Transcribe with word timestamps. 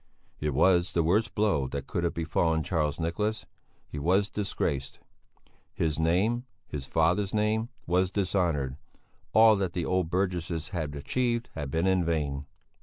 It 0.39 0.55
was 0.55 0.93
the 0.93 1.03
worst 1.03 1.35
blow 1.35 1.67
that 1.67 1.85
could 1.85 2.03
have 2.03 2.15
befallen 2.15 2.63
Charles 2.63 2.99
Nicholas. 2.99 3.45
He 3.87 3.99
was 3.99 4.31
disgraced. 4.31 4.99
His 5.75 5.99
name, 5.99 6.47
his 6.65 6.87
father's 6.87 7.35
name, 7.35 7.69
was 7.85 8.09
dishonoured; 8.09 8.77
all 9.31 9.55
that 9.57 9.73
the 9.73 9.85
old 9.85 10.09
burgesses 10.09 10.69
had 10.69 10.95
achieved 10.95 11.51
had 11.53 11.69
been 11.69 11.85
in 11.85 12.03
vain. 12.03 12.47